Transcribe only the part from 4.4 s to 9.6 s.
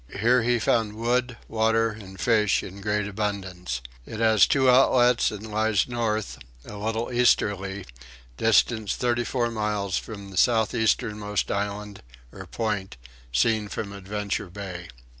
two outlets and lies north, a little easterly, distant 34